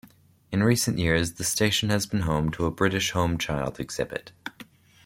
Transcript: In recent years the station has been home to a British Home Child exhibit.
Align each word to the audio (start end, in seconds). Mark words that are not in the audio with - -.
In 0.51 0.63
recent 0.63 0.97
years 0.97 1.33
the 1.33 1.43
station 1.43 1.91
has 1.91 2.07
been 2.07 2.21
home 2.21 2.49
to 2.53 2.65
a 2.65 2.71
British 2.71 3.11
Home 3.11 3.37
Child 3.37 3.79
exhibit. 3.79 4.31